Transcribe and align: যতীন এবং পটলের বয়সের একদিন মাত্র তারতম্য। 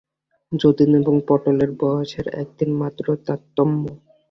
যতীন 0.51 0.91
এবং 1.01 1.15
পটলের 1.27 1.71
বয়সের 1.79 2.27
একদিন 2.41 2.69
মাত্র 2.81 3.05
তারতম্য। 3.25 3.83